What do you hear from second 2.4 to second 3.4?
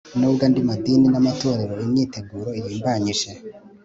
irimbanyije